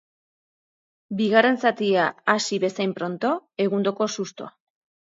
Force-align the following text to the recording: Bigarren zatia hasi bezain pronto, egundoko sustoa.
Bigarren 1.19 1.59
zatia 1.65 2.09
hasi 2.35 2.61
bezain 2.65 2.99
pronto, 2.99 3.39
egundoko 3.69 4.15
sustoa. 4.19 4.57